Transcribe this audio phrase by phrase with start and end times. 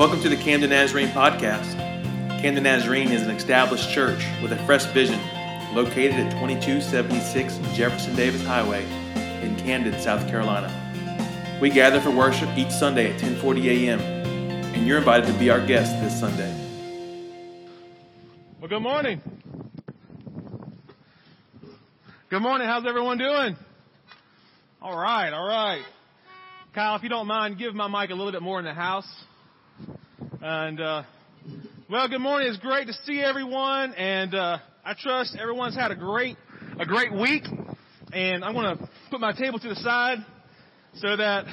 [0.00, 1.76] Welcome to the Camden Nazarene podcast.
[2.40, 5.20] Camden Nazarene is an established church with a fresh vision
[5.74, 8.82] located at 2276 Jefferson Davis Highway
[9.42, 10.72] in Camden, South Carolina.
[11.60, 14.00] We gather for worship each Sunday at 10:40 a.m.
[14.00, 16.50] and you're invited to be our guest this Sunday.
[18.58, 19.20] Well, good morning.
[22.30, 22.66] Good morning.
[22.66, 23.54] How's everyone doing?
[24.80, 25.84] All right, all right.
[26.72, 29.26] Kyle, if you don't mind, give my mic a little bit more in the house.
[30.42, 31.02] And uh,
[31.90, 32.48] well, good morning.
[32.48, 36.38] It's great to see everyone, and uh, I trust everyone's had a great
[36.78, 37.44] a great week.
[38.10, 40.16] And I'm going to put my table to the side
[40.94, 41.44] so that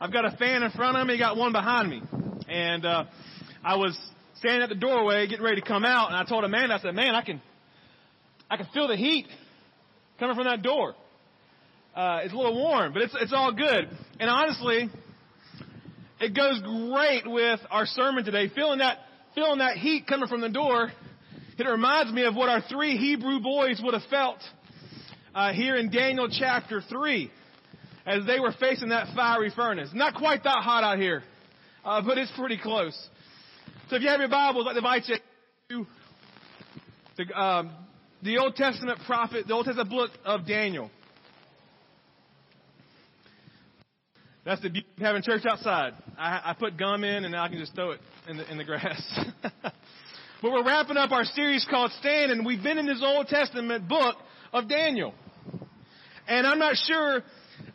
[0.00, 2.00] I've got a fan in front of me, got one behind me,
[2.48, 3.04] and uh,
[3.64, 3.98] I was
[4.38, 6.94] standing at the doorway getting ready to come out, and I told Amanda, I said,
[6.94, 7.42] "Man, I can
[8.48, 9.26] I can feel the heat
[10.20, 10.94] coming from that door."
[11.92, 13.88] Uh, it's a little warm, but it's it's all good.
[14.20, 14.90] And honestly,
[16.20, 18.50] it goes great with our sermon today.
[18.54, 18.98] Feeling that
[19.34, 20.90] feeling that heat coming from the door,
[21.58, 24.38] it reminds me of what our three Hebrew boys would have felt
[25.34, 27.30] uh, here in Daniel chapter three,
[28.06, 29.90] as they were facing that fiery furnace.
[29.92, 31.22] Not quite that hot out here,
[31.84, 32.96] uh, but it's pretty close.
[33.90, 35.16] So if you have your Bibles, I'd invite you
[35.68, 35.86] to
[37.18, 37.70] the, um,
[38.22, 40.90] the Old Testament prophet, the Old Testament book of Daniel.
[44.46, 45.94] That's the beauty of having church outside.
[46.16, 48.62] I, I put gum in and I can just throw it in the, in the
[48.62, 49.02] grass.
[49.42, 49.72] but
[50.40, 54.14] we're wrapping up our series called Stand and we've been in this Old Testament book
[54.52, 55.12] of Daniel.
[56.28, 57.24] And I'm not sure,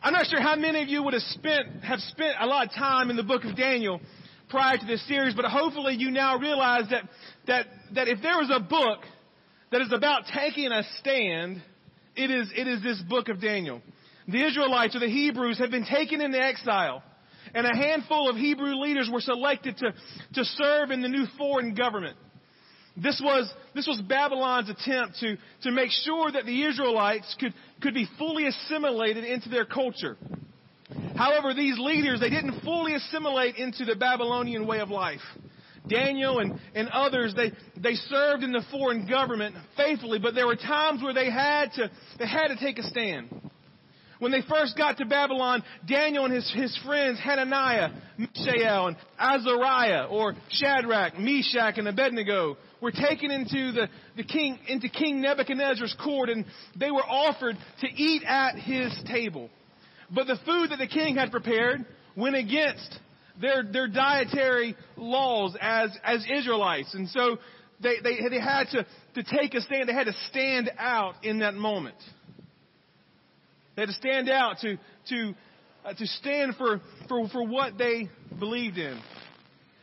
[0.02, 2.72] I'm not sure how many of you would have spent, have spent a lot of
[2.72, 4.00] time in the book of Daniel
[4.48, 7.02] prior to this series, but hopefully you now realize that,
[7.48, 9.00] that, that if there was a book
[9.72, 11.62] that is about taking a stand,
[12.16, 13.82] it is, it is this book of Daniel.
[14.28, 17.02] The Israelites or the Hebrews had been taken into exile,
[17.54, 19.92] and a handful of Hebrew leaders were selected to,
[20.34, 22.16] to serve in the new foreign government.
[22.96, 27.94] This was, this was Babylon's attempt to, to make sure that the Israelites could, could
[27.94, 30.16] be fully assimilated into their culture.
[31.16, 35.20] However, these leaders, they didn't fully assimilate into the Babylonian way of life.
[35.88, 40.56] Daniel and, and others, they, they served in the foreign government faithfully, but there were
[40.56, 43.41] times where they had to, they had to take a stand.
[44.22, 50.06] When they first got to Babylon, Daniel and his, his friends, Hananiah, Mishael, and Azariah,
[50.08, 56.28] or Shadrach, Meshach, and Abednego, were taken into the, the king, into King Nebuchadnezzar's court,
[56.28, 56.44] and
[56.76, 59.50] they were offered to eat at his table.
[60.08, 61.84] But the food that the king had prepared
[62.16, 63.00] went against
[63.40, 66.94] their, their dietary laws as, as Israelites.
[66.94, 67.38] And so
[67.80, 69.88] they, they, they had to, to take a stand.
[69.88, 71.96] They had to stand out in that moment.
[73.74, 74.76] They had to stand out to,
[75.08, 75.34] to,
[75.84, 79.00] uh, to stand for, for, for what they believed in.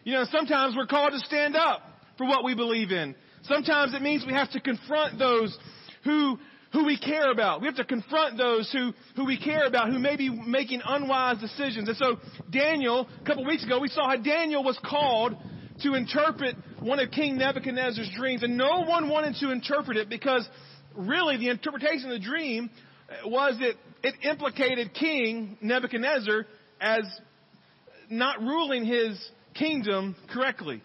[0.04, 1.82] You know, sometimes we're called to stand up
[2.18, 3.16] for what we believe in.
[3.44, 5.58] Sometimes it means we have to confront those
[6.04, 6.38] who,
[6.72, 7.62] who we care about.
[7.62, 11.40] We have to confront those who, who we care about, who may be making unwise
[11.40, 11.88] decisions.
[11.88, 12.18] And so
[12.52, 15.36] Daniel, a couple weeks ago, we saw how Daniel was called
[15.82, 18.44] to interpret one of King Nebuchadnezzar's dreams.
[18.44, 20.48] And no one wanted to interpret it because
[20.96, 22.70] really the interpretation of the dream
[23.26, 26.46] was that it implicated King Nebuchadnezzar
[26.80, 27.04] as
[28.10, 29.20] not ruling his
[29.54, 30.82] kingdom correctly.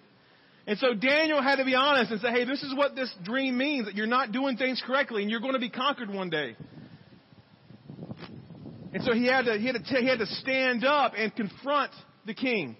[0.66, 3.58] And so Daniel had to be honest and say, hey, this is what this dream
[3.58, 6.56] means, that you're not doing things correctly and you're going to be conquered one day.
[8.94, 11.90] And so he had to, he had to, he had to stand up and confront
[12.26, 12.76] the king.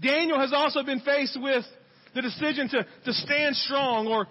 [0.00, 1.64] Daniel has also been faced with
[2.14, 4.26] the decision to, to stand strong or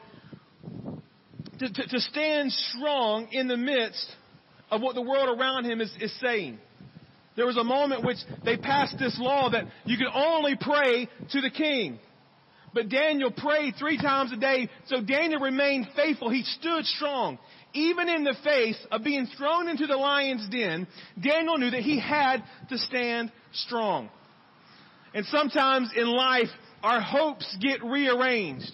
[1.59, 4.07] to, to, to stand strong in the midst
[4.71, 6.59] of what the world around him is, is saying.
[7.35, 11.41] There was a moment which they passed this law that you could only pray to
[11.41, 11.99] the king.
[12.73, 16.29] But Daniel prayed three times a day, so Daniel remained faithful.
[16.29, 17.39] He stood strong.
[17.73, 20.87] Even in the face of being thrown into the lion's den,
[21.19, 24.09] Daniel knew that he had to stand strong.
[25.13, 26.49] And sometimes in life,
[26.83, 28.71] our hopes get rearranged.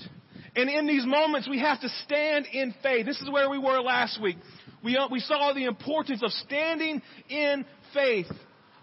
[0.56, 3.06] And in these moments, we have to stand in faith.
[3.06, 4.38] This is where we were last week.
[4.84, 8.28] We, uh, we saw the importance of standing in faith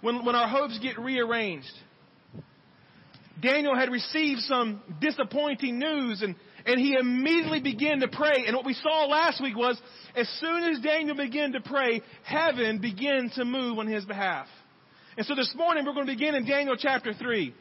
[0.03, 1.73] when, when our hopes get rearranged.
[3.41, 6.37] Daniel had received some disappointing news and,
[6.67, 8.45] and he immediately began to pray.
[8.47, 9.81] And what we saw last week was
[10.15, 14.47] as soon as Daniel began to pray, heaven began to move on his behalf.
[15.17, 17.55] And so this morning we're going to begin in Daniel chapter 3.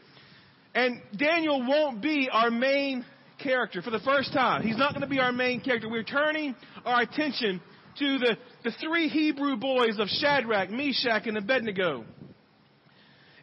[0.76, 3.06] And Daniel won't be our main
[3.42, 4.64] character for the first time.
[4.64, 5.90] He's not going to be our main character.
[5.90, 6.56] We're turning
[6.86, 7.62] our attention
[8.00, 12.06] to the, the three Hebrew boys of Shadrach, Meshach, and Abednego.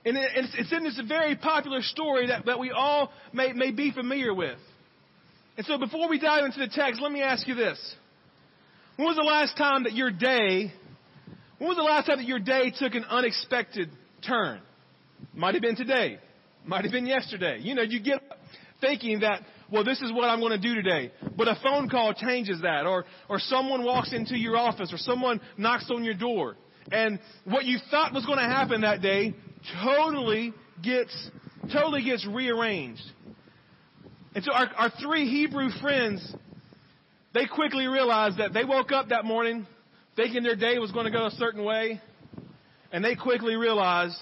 [0.04, 3.92] And it's, it's in this very popular story that, that we all may, may be
[3.92, 4.58] familiar with.
[5.56, 7.78] And so before we dive into the text, let me ask you this.
[8.96, 10.72] When was the last time that your day,
[11.58, 13.90] when was the last time that your day took an unexpected
[14.26, 14.60] turn?
[15.34, 16.18] Might have been today.
[16.64, 17.58] Might have been yesterday.
[17.60, 18.38] You know, you get up
[18.80, 21.12] thinking that, well, this is what I'm going to do today.
[21.36, 22.86] But a phone call changes that.
[22.86, 26.56] Or, or someone walks into your office or someone knocks on your door.
[26.90, 29.34] And what you thought was going to happen that day
[29.82, 31.30] totally gets,
[31.72, 33.02] totally gets rearranged.
[34.34, 36.34] And so our, our three Hebrew friends,
[37.34, 39.66] they quickly realized that they woke up that morning
[40.16, 42.00] thinking their day was going to go a certain way.
[42.90, 44.18] And they quickly realized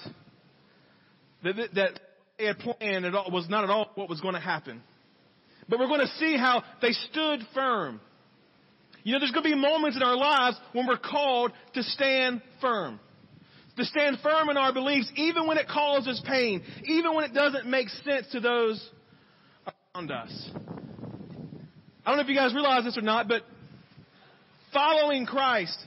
[1.43, 1.99] that, that
[2.37, 4.81] they had planned was not at all what was going to happen.
[5.69, 7.99] But we're going to see how they stood firm.
[9.03, 12.41] You know, there's going to be moments in our lives when we're called to stand
[12.59, 12.99] firm.
[13.77, 17.67] To stand firm in our beliefs, even when it causes pain, even when it doesn't
[17.67, 18.89] make sense to those
[19.95, 20.49] around us.
[22.05, 23.43] I don't know if you guys realize this or not, but
[24.73, 25.77] following Christ,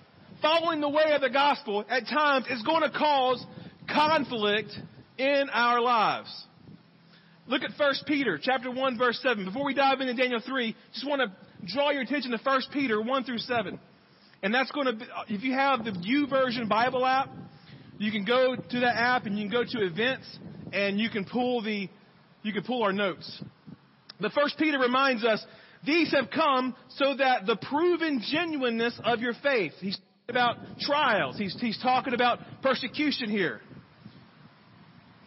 [0.41, 3.45] following the way of the gospel, at times is going to cause
[3.93, 4.71] conflict
[5.19, 6.47] in our lives.
[7.47, 9.45] Look at 1 Peter chapter 1 verse 7.
[9.45, 11.33] Before we dive into Daniel 3, just want to
[11.75, 13.79] draw your attention to 1 Peter 1 through 7.
[14.43, 17.29] And that's going to be, uh, if you have the YouVersion Bible app,
[17.99, 20.39] you can go to that app and you can go to events
[20.73, 21.89] and you can pull the,
[22.43, 23.43] you can pull our notes.
[24.21, 25.45] But 1 Peter reminds us,
[25.85, 29.73] these have come so that the proven genuineness of your faith.
[29.81, 29.99] He's
[30.29, 31.37] about trials.
[31.37, 33.61] He's, he's talking about persecution here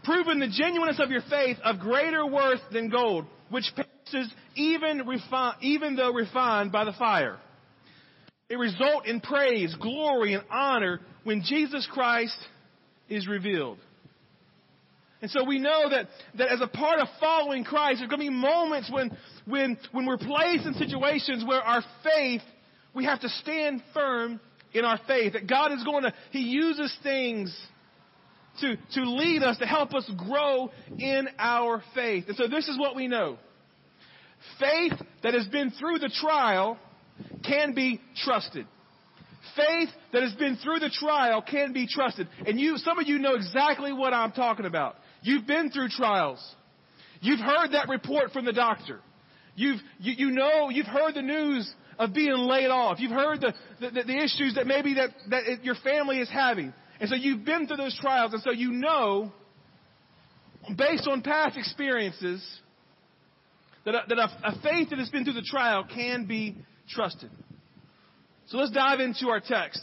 [0.04, 5.56] proven the genuineness of your faith of greater worth than gold, which passes even, refi-
[5.62, 7.38] even though refined by the fire.
[8.50, 12.38] It result in praise, glory, and honor when Jesus Christ
[13.10, 13.80] is revealed.
[15.22, 16.08] And so we know that,
[16.38, 20.06] that as a part of following Christ, there's going to be moments when, when, when
[20.06, 22.42] we're placed in situations where our faith,
[22.94, 24.42] we have to stand firm
[24.74, 25.34] in our faith.
[25.34, 27.58] That God is going to, He uses things
[28.62, 32.26] to, to lead us, to help us grow in our faith.
[32.28, 33.38] And so this is what we know.
[34.60, 36.78] Faith that has been through the trial
[37.44, 38.68] can be trusted.
[39.56, 42.28] Faith that has been through the trial can be trusted.
[42.46, 44.96] And you, some of you know exactly what I'm talking about.
[45.22, 46.40] You've been through trials.
[47.22, 49.00] You've heard that report from the doctor.
[49.56, 53.00] You've, you, you know, you've heard the news of being laid off.
[53.00, 56.74] You've heard the, the, the issues that maybe that, that your family is having.
[57.00, 59.32] And so you've been through those trials, and so you know,
[60.78, 62.44] based on past experiences,
[63.86, 66.56] that, a, that a, a faith that has been through the trial can be
[66.90, 67.30] trusted.
[68.48, 69.82] So let's dive into our text.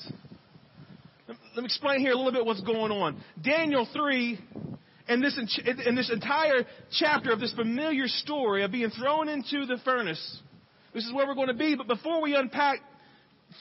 [1.29, 3.23] Let me explain here a little bit what's going on.
[3.43, 4.39] Daniel 3,
[5.09, 5.39] and this,
[5.87, 6.65] in this entire
[6.99, 10.41] chapter of this familiar story of being thrown into the furnace,
[10.95, 11.75] this is where we're going to be.
[11.77, 12.81] But before we unpack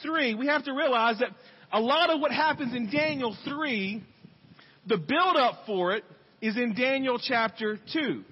[0.02, 1.30] 3, we have to realize that
[1.72, 4.02] a lot of what happens in Daniel 3,
[4.86, 6.04] the build up for it
[6.40, 8.24] is in Daniel chapter 2.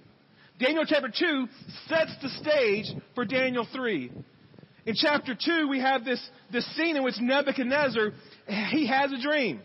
[0.59, 1.49] Daniel chapter 2
[1.87, 4.11] sets the stage for Daniel 3.
[4.87, 6.21] In chapter 2, we have this,
[6.51, 8.13] this scene in which Nebuchadnezzar,
[8.71, 9.61] he has a dream.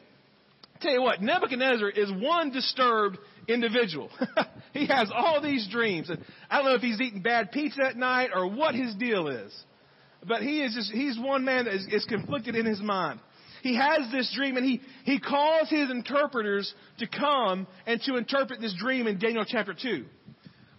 [0.81, 3.17] tell you what, Nebuchadnezzar is one disturbed
[3.47, 4.09] individual.
[4.73, 6.09] he has all these dreams.
[6.09, 9.29] And I don't know if he's eating bad pizza at night or what his deal
[9.29, 9.51] is.
[10.27, 13.19] But he is just, he's one man that is, is conflicted in his mind
[13.63, 18.60] he has this dream and he, he calls his interpreters to come and to interpret
[18.60, 20.03] this dream in Daniel chapter 2.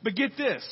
[0.02, 0.62] But get this.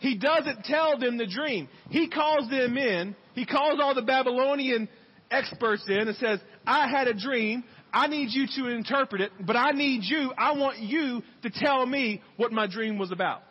[0.00, 1.68] He doesn't tell them the dream.
[1.90, 3.14] He calls them in.
[3.34, 4.88] He calls all the Babylonian
[5.30, 7.64] experts in and says, I had a dream.
[7.92, 11.84] I need you to interpret it, but I need you, I want you to tell
[11.84, 13.42] me what my dream was about.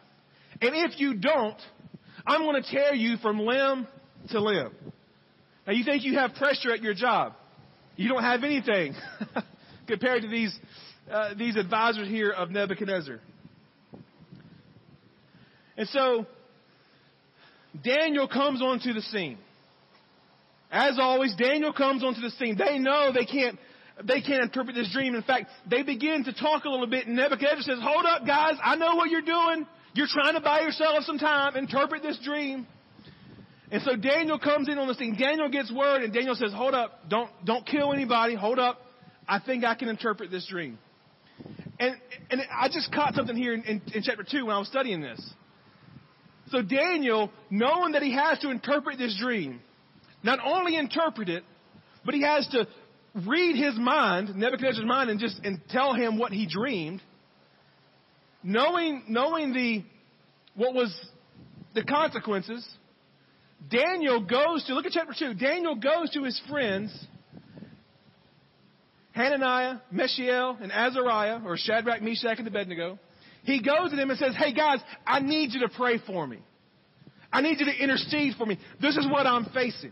[0.59, 1.61] And if you don't,
[2.25, 3.87] I'm going to tear you from limb
[4.31, 4.71] to limb.
[5.67, 7.33] Now you think you have pressure at your job.
[7.95, 8.95] You don't have anything
[9.87, 10.57] compared to these,
[11.09, 13.19] uh, these advisors here of Nebuchadnezzar.
[15.77, 16.25] And so,
[17.83, 19.37] Daniel comes onto the scene.
[20.71, 22.57] As always, Daniel comes onto the scene.
[22.57, 23.59] They know they can't,
[24.03, 25.15] they can't interpret this dream.
[25.15, 28.53] In fact, they begin to talk a little bit, and Nebuchadnezzar says, Hold up, guys,
[28.63, 29.67] I know what you're doing.
[29.93, 32.65] You're trying to buy yourself some time, interpret this dream.
[33.71, 35.15] And so Daniel comes in on the scene.
[35.17, 38.35] Daniel gets word, and Daniel says, Hold up, don't, don't kill anybody.
[38.35, 38.81] Hold up.
[39.27, 40.77] I think I can interpret this dream.
[41.79, 41.95] And,
[42.29, 45.01] and I just caught something here in, in, in chapter 2 when I was studying
[45.01, 45.33] this.
[46.49, 49.61] So Daniel, knowing that he has to interpret this dream,
[50.21, 51.43] not only interpret it,
[52.03, 52.67] but he has to
[53.25, 57.01] read his mind, Nebuchadnezzar's mind, and just and tell him what he dreamed.
[58.43, 59.83] knowing, knowing the,
[60.55, 60.93] what was
[61.73, 62.67] the consequences,
[63.69, 66.93] Daniel goes to, look at chapter 2, Daniel goes to his friends,
[69.11, 72.97] Hananiah, Mishael, and Azariah, or Shadrach, Meshach, and Abednego.
[73.43, 76.39] He goes to them and says, hey guys, I need you to pray for me.
[77.31, 78.57] I need you to intercede for me.
[78.81, 79.91] This is what I'm facing.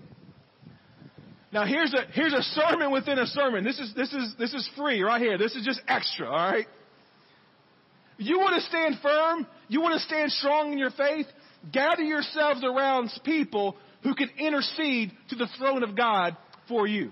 [1.51, 3.63] Now here's a, here's a sermon within a sermon.
[3.63, 5.37] This is, this is, this is free right here.
[5.37, 6.67] This is just extra, alright?
[8.17, 9.47] You want to stand firm?
[9.67, 11.25] You want to stand strong in your faith?
[11.71, 16.37] Gather yourselves around people who can intercede to the throne of God
[16.67, 17.11] for you.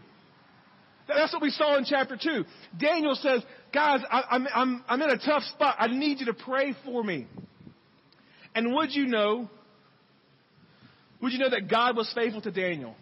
[1.08, 2.44] That's what we saw in chapter 2.
[2.78, 3.42] Daniel says,
[3.74, 5.76] guys, I, I'm, I'm, I'm in a tough spot.
[5.80, 7.28] I need you to pray for me.
[8.56, 9.50] And would you know,
[11.22, 12.96] would you know that God was faithful to Daniel?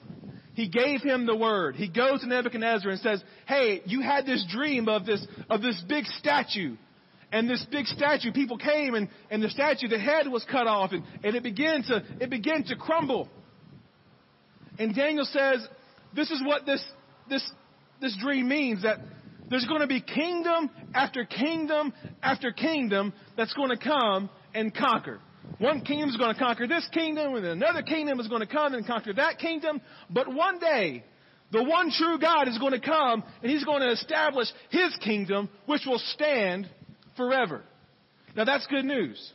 [0.54, 1.75] He gave him the word.
[1.75, 5.82] He goes to Nebuchadnezzar and says, Hey, you had this dream of this, of this
[5.88, 6.78] big statue.
[7.36, 10.94] And this big statue, people came and, and the statue, the head was cut off
[10.94, 13.27] and, and it began to, it began to crumble.
[14.80, 15.68] And Daniel says,
[16.15, 16.82] this is what this,
[17.30, 17.46] this,
[18.00, 19.00] this dream means that
[19.50, 21.92] there's going to be kingdom after kingdom
[22.24, 25.20] after kingdom that's going to come and conquer.
[25.58, 28.75] One kingdom is going to conquer this kingdom, and another kingdom is going to come
[28.75, 29.82] and conquer that kingdom.
[30.10, 31.04] But one day,
[31.51, 35.50] the one true God is going to come, and He's going to establish His kingdom,
[35.65, 36.70] which will stand
[37.17, 37.63] forever.
[38.36, 39.34] Now that's good news.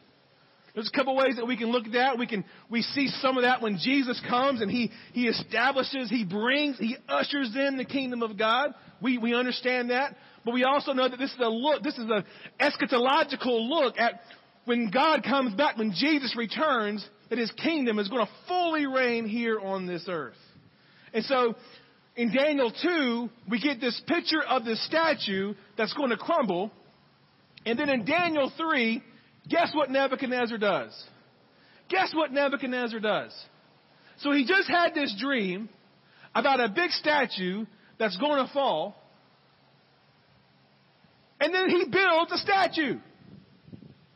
[0.75, 2.18] There's a couple ways that we can look at that.
[2.18, 6.25] We can we see some of that when Jesus comes and he he establishes, he
[6.25, 8.75] brings, he ushers in the kingdom of God.
[9.02, 12.08] We we understand that, but we also know that this is a look, this is
[12.08, 12.25] a
[12.60, 14.20] eschatological look at
[14.64, 19.26] when God comes back, when Jesus returns, that his kingdom is going to fully reign
[19.26, 20.37] here on this earth.
[21.12, 21.56] And so
[22.14, 26.70] in Daniel 2, we get this picture of this statue that's going to crumble
[27.67, 29.02] and then in Daniel 3,
[29.49, 31.05] guess what Nebuchadnezzar does?
[31.88, 33.33] Guess what Nebuchadnezzar does?
[34.19, 35.69] So he just had this dream
[36.35, 37.67] about a big statue
[37.99, 38.97] that's going to fall.
[41.40, 42.99] And then he builds a statue.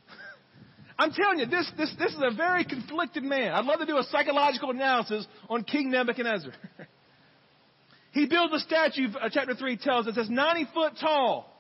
[0.98, 3.52] I'm telling you, this, this, this is a very conflicted man.
[3.52, 6.52] I'd love to do a psychological analysis on King Nebuchadnezzar.
[8.12, 11.53] he builds a statue, uh, chapter 3 tells us, that's 90 foot tall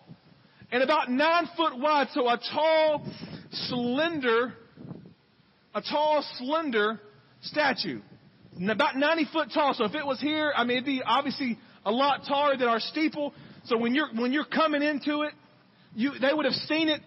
[0.74, 3.06] and about nine foot wide, so a tall,
[3.52, 4.54] slender,
[5.72, 7.00] a tall, slender
[7.42, 8.00] statue.
[8.68, 9.74] About 90 foot tall.
[9.74, 12.80] So if it was here, I mean, it'd be obviously a lot taller than our
[12.80, 13.32] steeple.
[13.66, 15.32] So when you're, when you're coming into it,
[15.94, 17.00] you, they would have seen it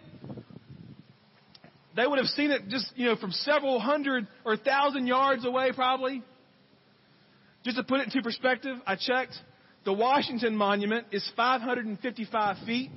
[1.93, 5.71] they would have seen it just, you know, from several hundred or thousand yards away,
[5.74, 6.24] probably.
[7.65, 9.33] Just to put it into perspective, I checked.
[9.83, 12.91] The Washington Monument is 555 feet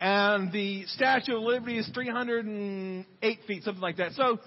[0.00, 4.12] and the Statue of Liberty is 308 feet, something like that.
[4.12, 4.40] So,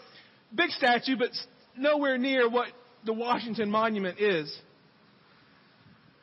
[0.53, 1.29] big statue, but
[1.77, 2.67] nowhere near what
[3.05, 4.55] the Washington Monument is.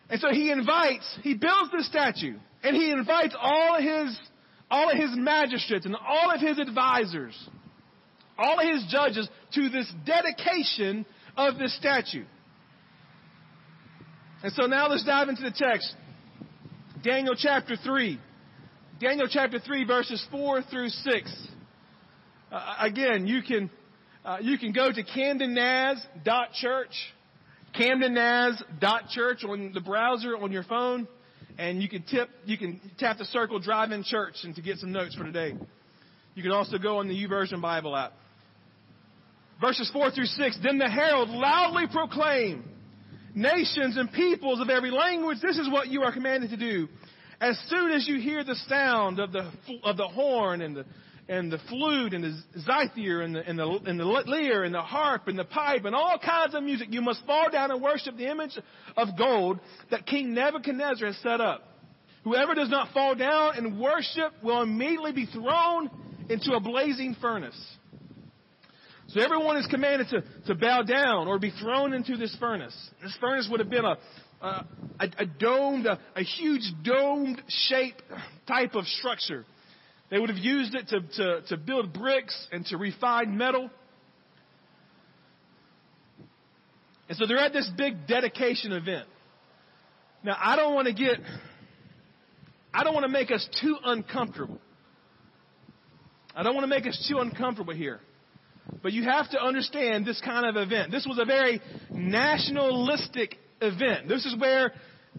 [0.08, 4.18] And so he invites, he builds the statue, and he invites all of his,
[4.70, 7.36] all of his magistrates and all of his advisors,
[8.38, 11.04] all of his judges to this dedication
[11.36, 12.24] of this statue.
[14.44, 15.92] And so now let's dive into the text.
[17.02, 18.20] Daniel chapter 3.
[18.98, 21.48] Daniel chapter 3, verses 4 through 6.
[22.50, 23.70] Uh, again, you can,
[24.24, 26.94] uh, you can go to camdennaz.church,
[27.78, 31.06] camdennaz.church on the browser on your phone,
[31.58, 34.78] and you can tip, you can tap the circle drive in church and to get
[34.78, 35.54] some notes for today.
[36.34, 38.14] You can also go on the YouVersion Bible app.
[39.60, 40.58] Verses 4 through 6.
[40.64, 42.64] Then the herald loudly proclaimed,
[43.34, 46.88] Nations and peoples of every language, this is what you are commanded to do.
[47.40, 49.50] As soon as you hear the sound of the,
[49.84, 50.84] of the horn and the,
[51.28, 54.82] and the flute and the zither and the, and, the, and the lyre and the
[54.82, 58.16] harp and the pipe and all kinds of music, you must fall down and worship
[58.16, 58.56] the image
[58.96, 59.58] of gold
[59.90, 61.62] that King Nebuchadnezzar has set up.
[62.24, 65.90] Whoever does not fall down and worship will immediately be thrown
[66.28, 67.60] into a blazing furnace.
[69.08, 72.76] So everyone is commanded to, to bow down or be thrown into this furnace.
[73.02, 73.96] This furnace would have been a,
[74.40, 74.62] uh,
[75.00, 77.96] a, a, domed, a, a, huge domed shape
[78.46, 79.44] type of structure.
[80.10, 83.70] They would have used it to, to, to build bricks and to refine metal.
[87.08, 89.08] And so they're at this big dedication event.
[90.22, 91.18] Now, I don't want to get,
[92.74, 94.58] I don't want to make us too uncomfortable.
[96.34, 98.00] I don't want to make us too uncomfortable here.
[98.82, 100.90] But you have to understand this kind of event.
[100.90, 104.08] This was a very nationalistic event.
[104.08, 104.72] This is where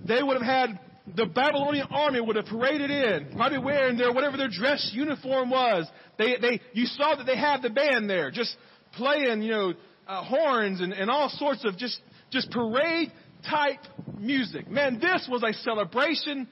[0.05, 0.79] they would have had
[1.15, 5.87] the Babylonian army would have paraded in, probably wearing their whatever their dress uniform was.
[6.17, 8.55] They, they, you saw that they had the band there, just
[8.93, 9.73] playing, you know,
[10.07, 11.99] uh, horns and, and all sorts of just,
[12.31, 13.11] just parade
[13.49, 13.79] type
[14.17, 14.69] music.
[14.69, 16.47] Man, this was a celebration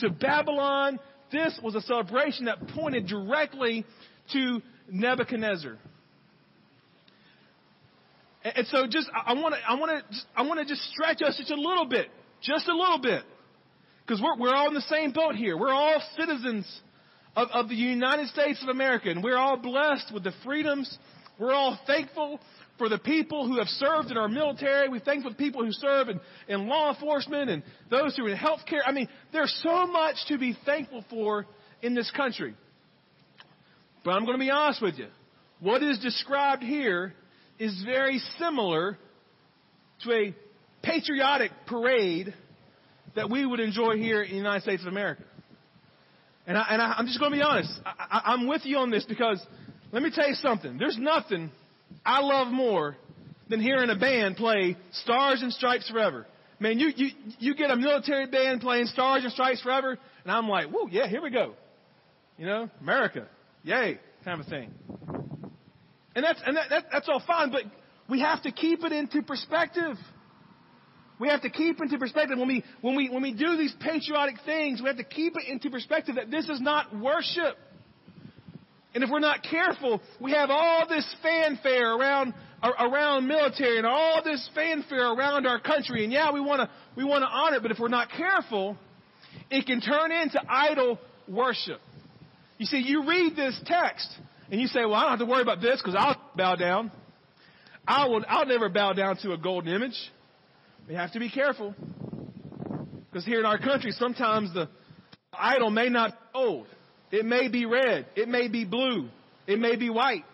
[0.00, 0.98] to Babylon.
[1.30, 3.84] This was a celebration that pointed directly
[4.32, 5.78] to Nebuchadnezzar.
[8.44, 11.36] And, so, just I want to I want to I want to just stretch us
[11.36, 12.08] just a little bit,
[12.42, 13.22] just a little bit,
[14.04, 15.56] because we're we're all in the same boat here.
[15.56, 16.66] We're all citizens
[17.36, 20.98] of, of the United States of America, and we're all blessed with the freedoms.
[21.38, 22.40] We're all thankful
[22.78, 24.88] for the people who have served in our military.
[24.88, 28.28] We thank for the people who serve in, in law enforcement and those who are
[28.28, 28.80] in healthcare.
[28.84, 31.46] I mean, there's so much to be thankful for
[31.80, 32.54] in this country.
[34.04, 35.06] But I'm going to be honest with you.
[35.60, 37.14] What is described here
[37.58, 38.98] is very similar
[40.04, 40.34] to a
[40.82, 42.34] patriotic parade
[43.14, 45.22] that we would enjoy here in the United States of America.
[46.46, 47.70] And, I, and I, am just going to be honest.
[47.84, 49.40] I, I'm with you on this because
[49.92, 50.76] let me tell you something.
[50.78, 51.50] There's nothing
[52.04, 52.96] I love more
[53.48, 56.26] than hearing a band play Stars and Stripes Forever.
[56.58, 60.48] Man, you, you, you get a military band playing Stars and Stripes Forever, and I'm
[60.48, 61.54] like, whoa, yeah, here we go.
[62.38, 63.28] You know, America,
[63.62, 64.72] yay, kind of thing.
[66.14, 67.62] And that's, and that, that, that's all fine, but
[68.08, 69.96] we have to keep it into perspective.
[71.18, 74.36] We have to keep into perspective when we, when we, when we do these patriotic
[74.44, 77.56] things, we have to keep it into perspective that this is not worship.
[78.94, 84.22] And if we're not careful, we have all this fanfare around around military and all
[84.22, 86.04] this fanfare around our country.
[86.04, 88.76] And yeah, we want to we want to honor it, but if we're not careful,
[89.50, 91.80] it can turn into idol worship.
[92.58, 94.08] You see, you read this text
[94.52, 96.92] and you say, "Well, I don't have to worry about this because I'll bow down.
[97.88, 98.24] I will.
[98.28, 99.98] I'll never bow down to a golden image."
[100.88, 101.74] We have to be careful
[103.10, 104.68] because here in our country, sometimes the
[105.32, 106.66] idol may not be old.
[107.10, 108.06] It may be red.
[108.16, 109.08] It may be blue.
[109.46, 110.24] It may be white.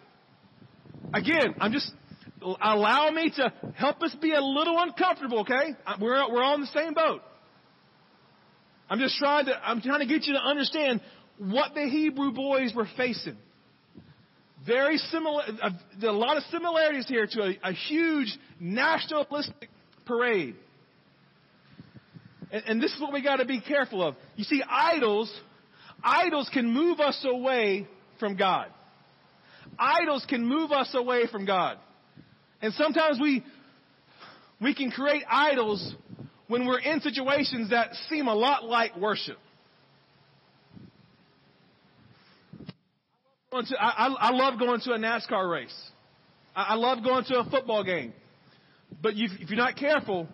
[1.12, 1.90] Again, I'm just,
[2.40, 5.74] allow me to help us be a little uncomfortable, okay?
[6.00, 7.22] We're, we're all in the same boat.
[8.88, 11.00] I'm just trying to, I'm trying to get you to understand
[11.38, 13.36] what the Hebrew boys were facing.
[14.66, 19.70] Very similar, a, a lot of similarities here to a, a huge nationalistic
[20.04, 20.56] parade.
[22.50, 24.16] And, and this is what we got to be careful of.
[24.36, 25.32] You see, idols
[26.02, 27.88] Idols can move us away
[28.20, 28.68] from God.
[29.78, 31.78] Idols can move us away from God.
[32.62, 33.44] And sometimes we,
[34.60, 35.94] we can create idols
[36.46, 39.38] when we're in situations that seem a lot like worship.
[43.52, 45.90] I, I, love going to a NASCAR race.
[46.54, 48.12] I, I love going to a football game.
[49.02, 50.28] But you, if you're not careful,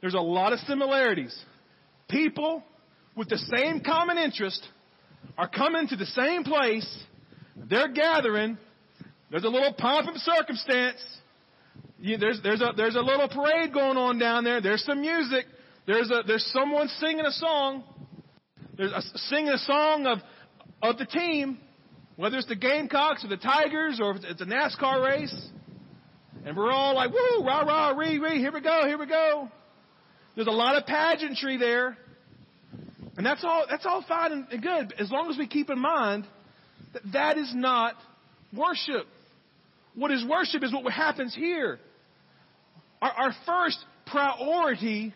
[0.00, 1.36] there's a lot of similarities.
[2.08, 2.62] People
[3.14, 4.66] with the same common interest
[5.38, 7.04] are coming to the same place.
[7.56, 8.58] They're gathering.
[9.30, 11.02] There's a little pomp of circumstance.
[11.98, 14.60] You, there's, there's, a, there's a little parade going on down there.
[14.60, 15.46] There's some music.
[15.86, 17.84] There's, a, there's someone singing a song.
[18.76, 20.18] There's a, singing a song of,
[20.82, 21.58] of the team,
[22.16, 25.48] whether it's the Gamecocks or the Tigers or it's a NASCAR race.
[26.44, 29.50] And we're all like, woo, rah, rah, ree, ree, here we go, here we go.
[30.34, 31.96] There's a lot of pageantry there.
[33.16, 36.26] And that's all, that's all fine and good, as long as we keep in mind
[36.92, 37.94] that that is not
[38.54, 39.06] worship.
[39.94, 41.78] What is worship is what happens here.
[43.00, 45.14] Our, our first priority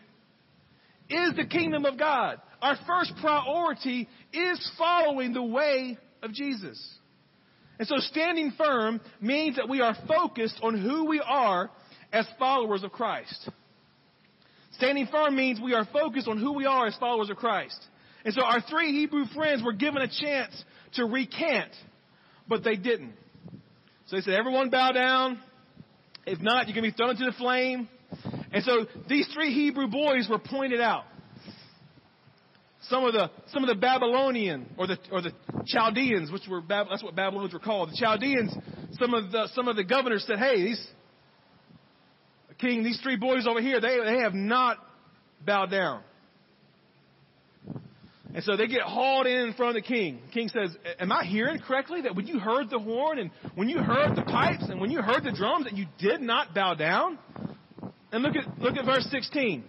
[1.09, 2.41] is the kingdom of God.
[2.61, 6.81] Our first priority is following the way of Jesus.
[7.79, 11.71] And so standing firm means that we are focused on who we are
[12.13, 13.49] as followers of Christ.
[14.73, 17.77] Standing firm means we are focused on who we are as followers of Christ.
[18.23, 21.71] And so our three Hebrew friends were given a chance to recant,
[22.47, 23.13] but they didn't.
[24.07, 25.39] So they said, everyone bow down.
[26.25, 27.89] If not, you're going to be thrown into the flame.
[28.51, 31.05] And so these three Hebrew boys were pointed out.
[32.89, 35.31] Some of the, some of the Babylonian or the, or the
[35.67, 37.89] Chaldeans, which were, that's what Babylonians were called.
[37.89, 38.53] The Chaldeans,
[38.99, 40.87] some of the, some of the governors said, hey, these,
[42.61, 44.77] king, these three boys over here, they, they have not
[45.45, 46.03] bowed down.
[48.33, 50.21] And so they get hauled in in front of the king.
[50.27, 53.67] The king says, Am I hearing correctly that when you heard the horn and when
[53.67, 56.75] you heard the pipes and when you heard the drums that you did not bow
[56.75, 57.19] down?
[58.13, 59.65] And look at, look at verse 16.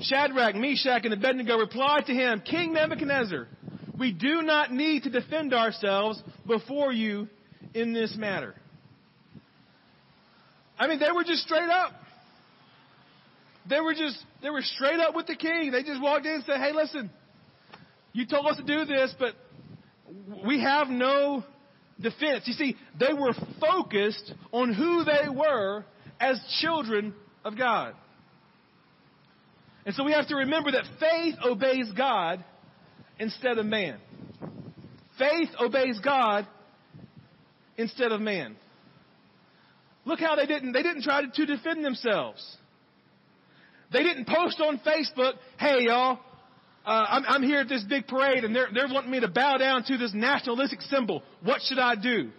[0.00, 3.46] Shadrach, Meshach, and Abednego replied to him, King Nebuchadnezzar,
[3.98, 7.28] we do not need to defend ourselves before you
[7.74, 8.54] in this matter.
[10.78, 11.92] I mean, they were just straight up.
[13.68, 15.70] they were just, they were straight up with the king.
[15.70, 17.10] They just walked in and said, hey, listen,
[18.12, 19.34] you told us to do this, but
[20.44, 21.44] we have no
[22.00, 22.44] defense.
[22.46, 25.84] You see, they were focused on who they were
[26.20, 27.94] as children of God.
[29.84, 32.44] And so we have to remember that faith obeys God
[33.18, 33.98] instead of man.
[35.18, 36.46] Faith obeys God
[37.76, 38.56] instead of man.
[40.04, 42.56] Look how they didn't, they didn't try to, defend themselves.
[43.92, 46.18] They didn't post on Facebook, hey y'all,
[46.84, 49.58] uh, I'm, I'm here at this big parade and they're, they're wanting me to bow
[49.58, 51.22] down to this nationalistic symbol.
[51.42, 52.30] What should I do?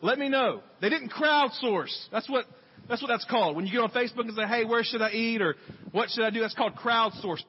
[0.00, 0.62] Let me know.
[0.80, 1.94] They didn't crowdsource.
[2.10, 2.46] That's what,
[2.88, 3.56] that's what that's called.
[3.56, 5.56] When you get on Facebook and say, hey, where should I eat or
[5.92, 6.40] what should I do?
[6.40, 7.44] That's called crowdsourcing.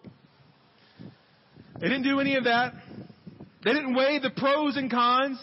[1.80, 2.74] They didn't do any of that.
[3.64, 5.40] They didn't weigh the pros and cons.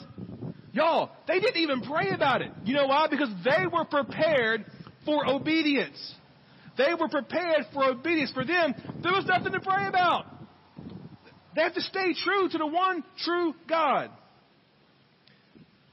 [0.72, 2.50] Y'all, they didn't even pray about it.
[2.64, 3.08] You know why?
[3.10, 4.64] Because they were prepared
[5.04, 6.14] for obedience.
[6.78, 8.32] They were prepared for obedience.
[8.32, 10.26] For them, there was nothing to pray about.
[11.56, 14.10] They have to stay true to the one true God.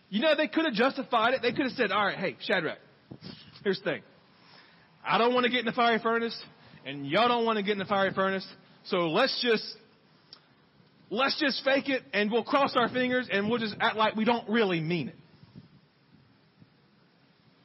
[0.10, 1.42] You know, they could have justified it.
[1.42, 2.78] They could have said, all right, hey, Shadrach,
[3.64, 4.02] here's the thing.
[5.06, 6.38] I don't want to get in the fiery furnace,
[6.86, 8.46] and y'all don't want to get in the fiery furnace,
[8.86, 9.64] so let's just,
[11.10, 14.26] let's just fake it, and we'll cross our fingers, and we'll just act like we
[14.26, 15.16] don't really mean it.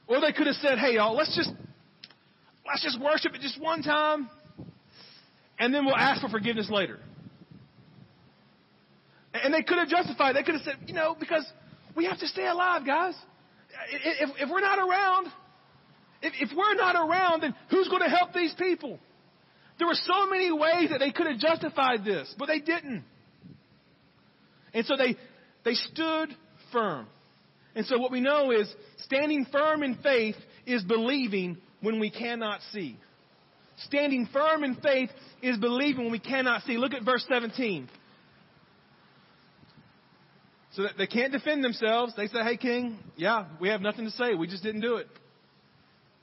[0.07, 1.51] Or they could have said, hey, y'all, let's just,
[2.67, 4.29] let's just worship it just one time,
[5.59, 6.99] and then we'll ask for forgiveness later.
[9.33, 10.37] And they could have justified.
[10.37, 11.47] They could have said, you know, because
[11.97, 13.15] we have to stay alive, guys.
[13.91, 15.29] If, if we're not around,
[16.23, 18.99] if, if we're not around, then who's going to help these people?
[19.79, 23.05] There were so many ways that they could have justified this, but they didn't.
[24.73, 25.17] And so they,
[25.65, 26.31] they stood
[26.73, 27.07] firm.
[27.75, 28.73] And so what we know is
[29.05, 32.97] standing firm in faith is believing when we cannot see.
[33.79, 35.11] Standing firm in faith
[35.43, 36.77] is believing when we cannot see.
[36.77, 37.89] Look at verse 17.
[40.75, 42.15] So they can't defend themselves.
[42.17, 44.35] They say, hey, king, yeah, we have nothing to say.
[44.35, 45.09] We just didn't do it.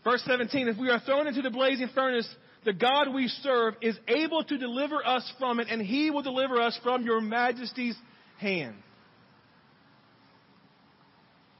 [0.03, 2.27] Verse 17, if we are thrown into the blazing furnace,
[2.65, 6.61] the God we serve is able to deliver us from it, and he will deliver
[6.61, 7.95] us from your majesty's
[8.37, 8.75] hand.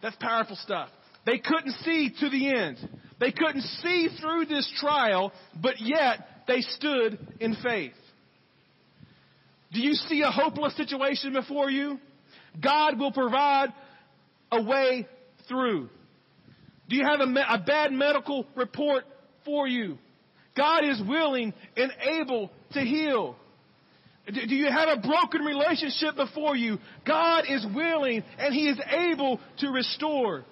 [0.02, 0.89] That's powerful stuff.
[1.25, 2.78] They couldn't see to the end.
[3.19, 7.93] They couldn't see through this trial, but yet they stood in faith.
[9.71, 11.99] Do you see a hopeless situation before you?
[12.62, 13.73] God will provide
[14.52, 15.08] a way
[15.47, 15.89] through.
[16.89, 19.04] Do you have a, a bad medical report
[19.45, 19.97] for you?
[20.58, 23.36] God is willing and able to heal.
[24.28, 26.78] Do you have a broken relationship before you?
[27.06, 30.43] God is willing and He is able to restore.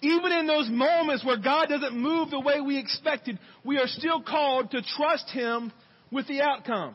[0.00, 4.22] Even in those moments where God doesn't move the way we expected, we are still
[4.22, 5.72] called to trust Him
[6.10, 6.94] with the outcome.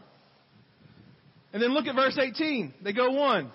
[1.53, 2.73] And then look at verse 18.
[2.83, 3.51] They go on.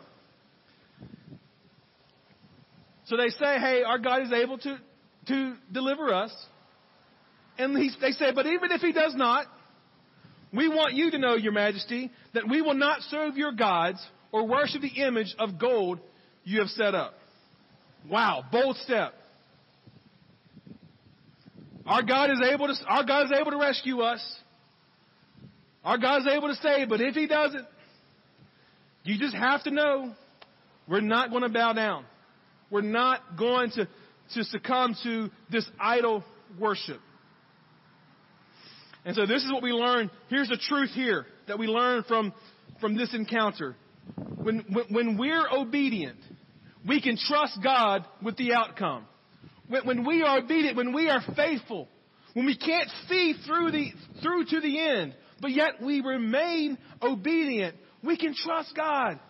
[3.12, 4.78] So they say, hey, our God is able to,
[5.28, 6.34] to deliver us.
[7.58, 9.44] And he, they say, but even if he does not,
[10.50, 13.98] we want you to know, your majesty, that we will not serve your gods
[14.32, 16.00] or worship the image of gold
[16.44, 17.12] you have set up.
[18.10, 19.12] Wow, bold step.
[21.84, 24.26] Our God is able to, our God is able to rescue us.
[25.84, 27.66] Our God is able to save, but if he doesn't,
[29.04, 30.14] you just have to know
[30.88, 32.06] we're not going to bow down.
[32.72, 33.86] We're not going to,
[34.34, 36.24] to succumb to this idol
[36.58, 37.00] worship.
[39.04, 40.10] And so this is what we learn.
[40.30, 42.32] Here's the truth here that we learn from,
[42.80, 43.76] from this encounter.
[44.16, 46.18] When, when, when we're obedient,
[46.88, 49.04] we can trust God with the outcome.
[49.68, 51.88] When, when we are obedient, when we are faithful,
[52.32, 57.76] when we can't see through the, through to the end, but yet we remain obedient,
[58.02, 59.20] we can trust God.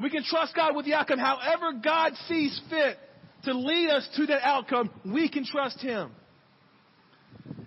[0.00, 1.18] We can trust God with the outcome.
[1.18, 2.98] However God sees fit
[3.44, 6.10] to lead us to that outcome, we can trust Him.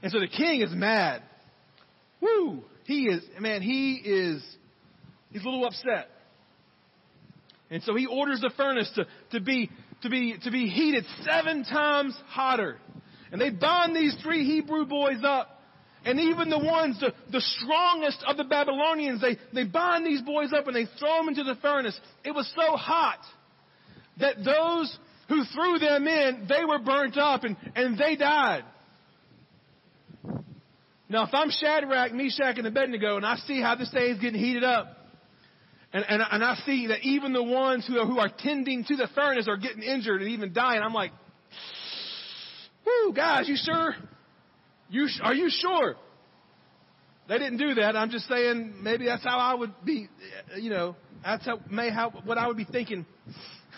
[0.02, 1.24] And so the king is mad.
[2.22, 2.64] Woo!
[2.86, 4.44] He is, man, he is,
[5.32, 6.10] he's a little upset.
[7.70, 9.70] And so he orders the furnace to, to be,
[10.02, 12.78] to be, to be heated seven times hotter.
[13.32, 15.59] And they bind these three Hebrew boys up
[16.06, 20.54] and even the ones, the, the strongest of the Babylonians, they, they bind these boys
[20.54, 22.00] up and they throw them into the furnace.
[22.24, 23.20] It was so hot
[24.20, 28.64] that those who threw them in, they were burnt up and, and they died.
[31.10, 34.40] Now, if I'm Shadrach, Meshach, and Abednego, and I see how this thing is getting
[34.40, 34.96] heated up,
[35.92, 38.96] and, and, and I see that even the ones who are, who are tending to
[38.96, 41.12] the furnace are getting injured and even dying, I'm like,
[42.86, 43.96] whoo, guys, you sure?
[44.90, 45.96] You, are you sure?
[47.28, 47.96] They didn't do that.
[47.96, 50.08] I'm just saying maybe that's how I would be,
[50.58, 53.06] you know, that's how, may how, what I would be thinking.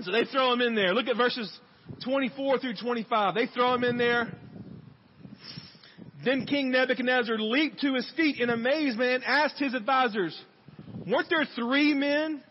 [0.00, 0.94] so they throw him in there.
[0.94, 1.50] Look at verses
[2.04, 3.34] 24 through 25.
[3.34, 4.28] They throw him in there.
[6.24, 10.40] Then King Nebuchadnezzar leaped to his feet in amazement and asked his advisors,
[11.06, 12.42] weren't there three men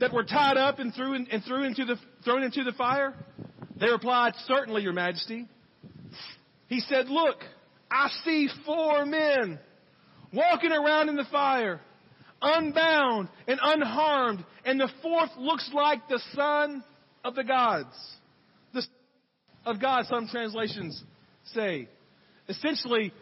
[0.00, 3.14] that were tied up and, threw in, and threw into the, thrown into the fire?
[3.78, 5.48] They replied, certainly, your majesty.
[6.72, 7.36] He said, look,
[7.90, 9.58] I see four men
[10.32, 11.82] walking around in the fire,
[12.40, 16.82] unbound and unharmed, and the fourth looks like the son
[17.26, 17.94] of the gods.
[18.72, 18.86] The
[19.66, 21.04] of God, some translations
[21.52, 21.88] say.
[22.48, 23.12] Essentially,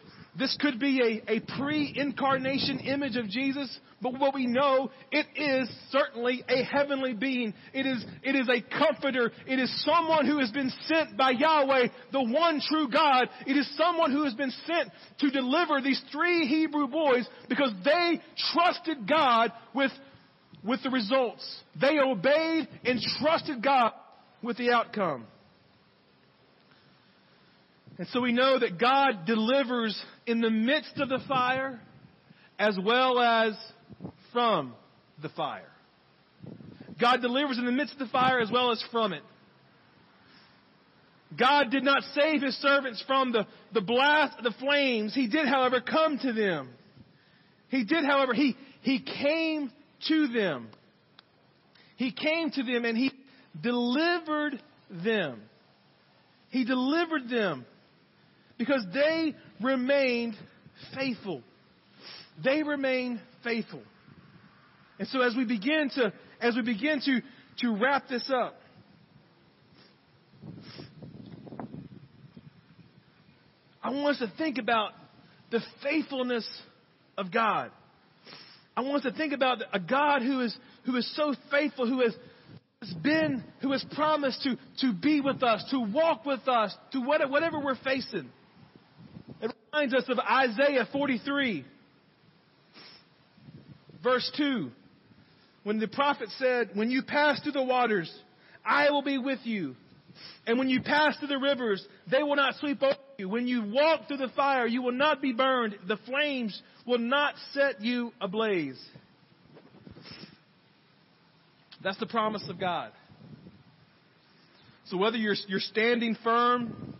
[0.40, 5.68] this could be a, a pre-incarnation image of Jesus, but what we know, it is
[5.90, 7.53] certainly a heavenly being.
[7.74, 9.31] It is, it is a comforter.
[9.46, 13.29] It is someone who has been sent by Yahweh, the one true God.
[13.46, 18.18] It is someone who has been sent to deliver these three Hebrew boys because they
[18.55, 19.92] trusted God with,
[20.64, 21.44] with the results.
[21.79, 23.92] They obeyed and trusted God
[24.42, 25.26] with the outcome.
[28.00, 29.94] And so we know that God delivers
[30.26, 31.78] in the midst of the fire
[32.58, 33.52] as well as
[34.32, 34.72] from
[35.20, 35.68] the fire.
[36.98, 39.22] God delivers in the midst of the fire as well as from it.
[41.38, 45.14] God did not save his servants from the, the blast of the flames.
[45.14, 46.70] He did, however, come to them.
[47.68, 49.70] He did, however, he, he came
[50.08, 50.68] to them.
[51.98, 53.12] He came to them and he
[53.60, 54.58] delivered
[54.88, 55.42] them.
[56.48, 57.66] He delivered them
[58.61, 60.37] because they remained
[60.94, 61.40] faithful.
[62.44, 63.81] They remained faithful.
[64.99, 67.23] And so as we begin to, as we begin to,
[67.61, 68.61] to wrap this up,
[73.83, 74.92] I want us to think about
[75.51, 76.46] the faithfulness
[77.16, 77.70] of God.
[78.77, 82.03] I want us to think about a God who is, who is so faithful, who
[82.03, 82.14] has,
[83.03, 87.59] been, who has promised to, to be with us, to walk with us, to whatever
[87.59, 88.29] we're facing.
[89.72, 91.64] Reminds us of Isaiah 43,
[94.02, 94.70] verse 2,
[95.62, 98.12] when the prophet said, When you pass through the waters,
[98.64, 99.76] I will be with you.
[100.46, 103.28] And when you pass through the rivers, they will not sweep over you.
[103.28, 105.76] When you walk through the fire, you will not be burned.
[105.87, 108.80] The flames will not set you ablaze.
[111.83, 112.90] That's the promise of God.
[114.87, 116.94] So whether you're, you're standing firm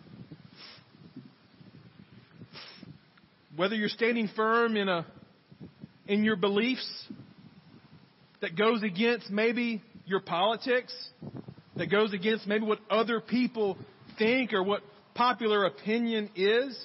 [3.57, 5.07] whether you're standing firm in a
[6.07, 6.89] in your beliefs
[8.41, 10.93] that goes against maybe your politics,
[11.77, 13.79] that goes against maybe what other people
[14.19, 14.83] think or what
[15.15, 16.79] popular opinion is.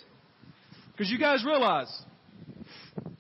[0.92, 1.92] Because you guys realize,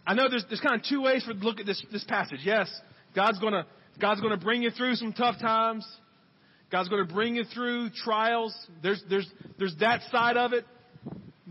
[0.05, 2.39] I know there's, there's kind of two ways for to look at this, this passage.
[2.43, 2.69] Yes,
[3.15, 3.65] God's gonna,
[3.99, 5.86] God's gonna bring you through some tough times.
[6.71, 8.55] God's gonna bring you through trials.
[8.84, 10.65] There's, there's, there's that side of it.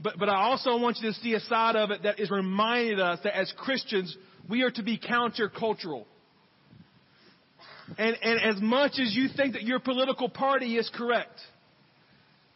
[0.04, 3.00] But, but I also want you to see a side of it that is reminding
[3.00, 4.14] us that as Christians,
[4.50, 6.04] we are to be countercultural.
[7.96, 11.40] And, and as much as you think that your political party is correct,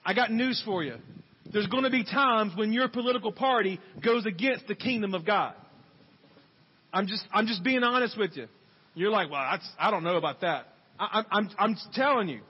[0.04, 0.96] I got news for you.
[1.50, 5.54] There's going to be times when your political party goes against the kingdom of God.
[6.92, 8.46] I'm just, I'm just being honest with you.
[8.94, 10.66] You're like, well, I don't know about that.
[10.98, 12.40] I, I'm, I'm telling you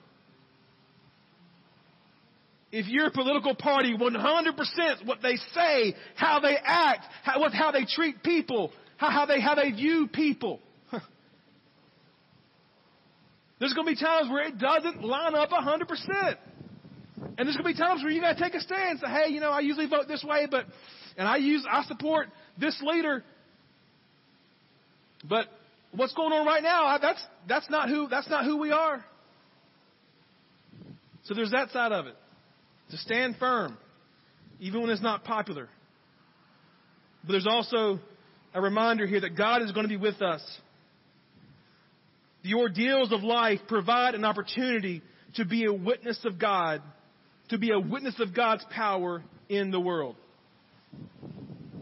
[2.71, 7.87] if your political party 100% what they say, how they act, how, what, how they
[7.87, 10.61] treat people, how, how, they, how they view people.
[13.59, 16.37] There's going to be times where it doesn't line up 100%.
[17.21, 19.07] And there's going to be times where you got to take a stand and say,
[19.07, 20.67] hey, you know, I usually vote this way, but,
[21.17, 22.29] and I use, I support
[22.61, 23.25] this leader.
[25.29, 25.47] But
[25.93, 29.05] what's going on right now, that's, that's not who, that's not who we are.
[31.25, 32.15] So there's that side of it
[32.90, 33.77] to stand firm,
[34.61, 35.68] even when it's not popular.
[37.24, 37.98] But there's also
[38.55, 40.42] a reminder here that God is going to be with us.
[42.42, 45.03] The ordeals of life provide an opportunity
[45.35, 46.83] to be a witness of God,
[47.51, 50.16] to be a witness of God's power in the world.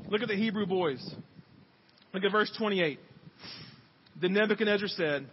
[0.08, 1.04] Look at the Hebrew boys.
[2.12, 2.98] Look at verse 28.
[4.20, 5.26] Then Nebuchadnezzar said,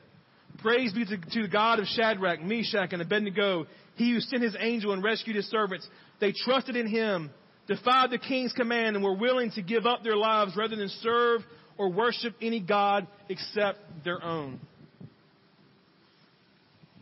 [0.59, 4.55] Praise be to, to the God of Shadrach, Meshach, and Abednego, he who sent his
[4.59, 5.87] angel and rescued his servants.
[6.19, 7.29] They trusted in him,
[7.67, 11.41] defied the king's command, and were willing to give up their lives rather than serve
[11.77, 14.59] or worship any God except their own.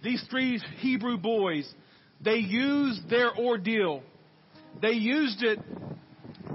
[0.04, 1.72] These three Hebrew boys,
[2.22, 4.04] they used their ordeal.
[4.82, 5.60] they used it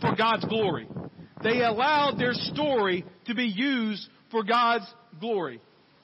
[0.01, 0.89] for God's glory.
[1.43, 4.87] They allowed their story to be used for God's
[5.21, 5.61] glory.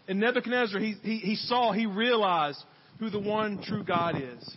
[0.06, 2.62] And Nebuchadnezzar, he, he, he saw, he realized
[3.02, 4.56] who the one true God is.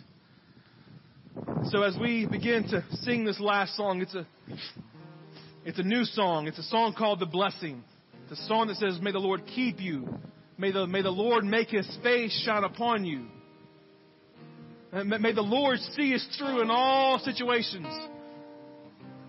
[1.72, 4.24] So as we begin to sing this last song, it's a,
[5.64, 6.46] it's a new song.
[6.46, 7.82] It's a song called The Blessing.
[8.22, 10.20] It's a song that says, May the Lord keep you.
[10.58, 13.26] May the, may the Lord make his face shine upon you.
[14.92, 17.88] Uh, and may the Lord see us through in all situations.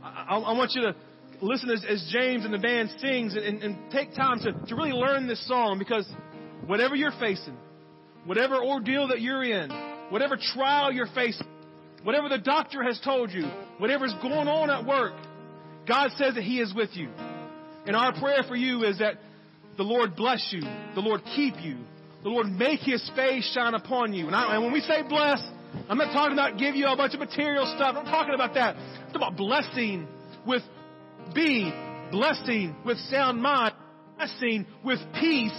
[0.03, 0.95] I, I, I want you to
[1.41, 4.91] listen as, as, James and the band sings and, and take time to, to really
[4.91, 6.07] learn this song because
[6.67, 7.57] whatever you're facing,
[8.25, 9.69] whatever ordeal that you're in,
[10.09, 11.47] whatever trial you're facing,
[12.03, 13.45] whatever the doctor has told you,
[13.77, 15.13] whatever's going on at work,
[15.87, 17.09] God says that He is with you.
[17.85, 19.15] And our prayer for you is that
[19.77, 21.77] the Lord bless you, the Lord keep you,
[22.23, 24.27] the Lord make His face shine upon you.
[24.27, 25.41] And, I, and when we say bless,
[25.89, 27.95] I'm not talking about give you a bunch of material stuff.
[27.97, 28.75] I'm talking about that.
[28.75, 30.07] I'm talking about blessing
[30.45, 30.63] with
[31.33, 31.71] be
[32.11, 33.73] blessing with sound mind,
[34.17, 35.51] blessing with peace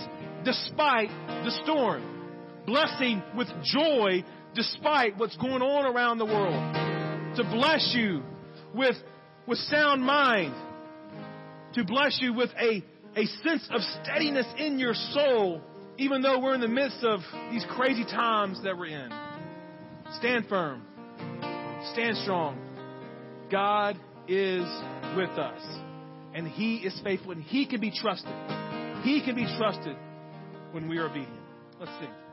[0.45, 1.09] despite
[1.45, 2.03] the storm,
[2.69, 4.23] blessing with joy
[4.55, 8.23] despite what's going on around the world, to bless you
[8.75, 8.97] with,
[9.47, 10.55] with sound mind,
[11.75, 12.85] to bless you with a,
[13.17, 15.63] a sense of steadiness in your soul,
[15.97, 19.11] even though we're in the midst of these crazy times that we're in.
[20.19, 20.83] Stand firm.
[21.93, 22.59] Stand strong.
[23.51, 24.65] God is
[25.17, 25.63] with us.
[26.35, 28.33] And He is faithful and He can be trusted.
[29.03, 29.97] He can be trusted
[30.73, 31.33] when we are obedient.
[31.81, 32.28] Let's sing.